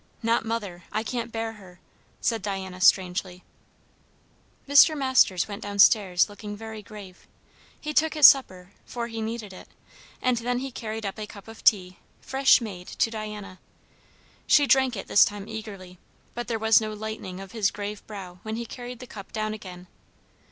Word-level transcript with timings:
Not 0.23 0.43
mother. 0.43 0.83
I 0.91 1.03
can't 1.03 1.31
bear 1.31 1.51
her" 1.61 1.79
said 2.21 2.41
Diana 2.41 2.81
strangely. 2.81 3.43
Mr. 4.67 4.97
Masters 4.97 5.47
went 5.47 5.61
down 5.61 5.77
stairs 5.77 6.27
looking 6.27 6.57
very 6.57 6.81
grave. 6.81 7.27
He 7.79 7.93
took 7.93 8.15
his 8.15 8.25
supper, 8.25 8.71
for 8.83 9.09
he 9.09 9.21
needed 9.21 9.53
it; 9.53 9.67
and 10.19 10.37
then 10.37 10.57
he 10.57 10.71
carried 10.71 11.05
up 11.05 11.19
a 11.19 11.27
cup 11.27 11.47
of 11.47 11.63
tea, 11.63 11.99
fresh 12.19 12.59
made, 12.61 12.87
to 12.87 13.11
Diana. 13.11 13.59
She 14.47 14.65
drank 14.65 14.95
it 14.95 15.05
this 15.05 15.23
time 15.23 15.47
eagerly; 15.47 15.99
but 16.33 16.47
there 16.47 16.57
was 16.57 16.81
no 16.81 16.93
lightening 16.93 17.39
of 17.39 17.51
his 17.51 17.69
grave 17.69 18.01
brow 18.07 18.39
when 18.41 18.55
he 18.55 18.65
carried 18.65 19.01
the 19.01 19.05
cup 19.05 19.31
down 19.31 19.53
again. 19.53 19.85